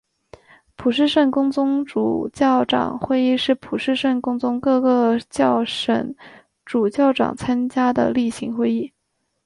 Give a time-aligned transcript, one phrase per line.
[0.75, 6.15] 普世圣公宗主教长会议是普世圣公宗各个教省
[6.65, 8.91] 主教长参加的例行会议。